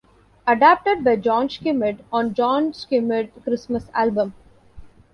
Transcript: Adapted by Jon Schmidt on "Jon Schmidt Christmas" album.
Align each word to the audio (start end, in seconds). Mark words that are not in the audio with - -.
Adapted 0.47 1.03
by 1.03 1.15
Jon 1.15 1.47
Schmidt 1.47 2.03
on 2.11 2.33
"Jon 2.33 2.73
Schmidt 2.73 3.31
Christmas" 3.43 3.87
album. 3.93 4.33